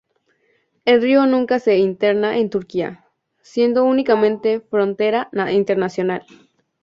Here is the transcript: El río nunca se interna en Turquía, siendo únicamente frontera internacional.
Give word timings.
El 0.83 0.99
río 0.99 1.27
nunca 1.27 1.59
se 1.59 1.77
interna 1.77 2.39
en 2.39 2.49
Turquía, 2.49 3.05
siendo 3.41 3.85
únicamente 3.85 4.59
frontera 4.59 5.29
internacional. 5.51 6.25